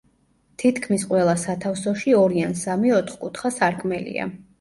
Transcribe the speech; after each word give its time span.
თითქმის 0.61 1.03
ყველა 1.09 1.35
სათავსოში 1.41 2.15
ორი 2.21 2.41
ან 2.45 2.57
სამი 2.61 2.95
ოთხკუთხა 3.01 3.53
სარკმელია. 3.59 4.27